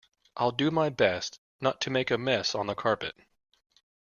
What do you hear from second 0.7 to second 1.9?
my best not